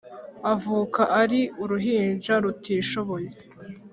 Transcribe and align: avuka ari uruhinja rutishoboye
avuka 0.53 1.01
ari 1.21 1.41
uruhinja 1.63 2.33
rutishoboye 2.43 3.29